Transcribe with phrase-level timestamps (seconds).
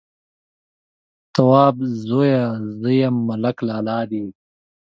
[1.33, 2.45] _توابه زويه!
[2.79, 4.23] زه يم، ملک لالا دې.